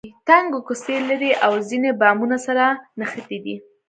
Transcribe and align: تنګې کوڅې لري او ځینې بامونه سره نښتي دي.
تنګې 0.27 0.59
کوڅې 0.67 0.95
لري 1.09 1.31
او 1.45 1.53
ځینې 1.69 1.91
بامونه 1.99 2.37
سره 2.45 2.63
نښتي 2.99 3.37
دي. 3.43 3.55